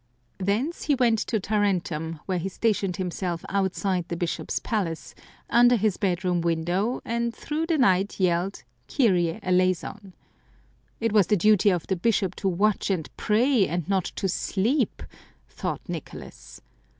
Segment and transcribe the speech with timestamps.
[0.39, 5.13] Thence he went to Tarentum, where he stationed himself outside the bishop's palace,
[5.47, 10.13] under his bed room window, and through the night yelled," Kyrie eleison!"
[10.99, 15.03] It was the duty of the bishop to watch and pray, and not to sleep,
[15.47, 16.61] thought Nicolas.